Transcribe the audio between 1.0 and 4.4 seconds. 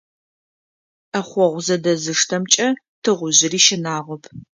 Ӏэхъогъу зэдэзыштэмкӏэ тыгъужъыри щынагъоп.